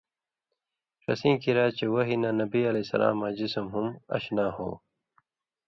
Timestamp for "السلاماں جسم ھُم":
2.85-3.87